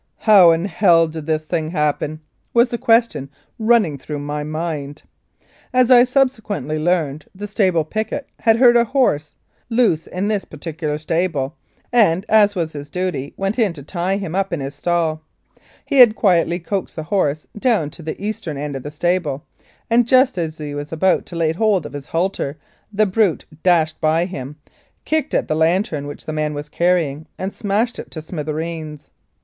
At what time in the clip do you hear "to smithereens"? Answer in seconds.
28.09-29.11